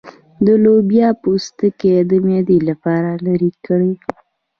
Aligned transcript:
د 0.45 0.47
لوبیا 0.63 1.07
پوستکی 1.21 1.91
د 2.09 2.11
معدې 2.25 2.57
لپاره 2.69 3.09
لرې 3.25 3.51
کړئ 3.65 3.91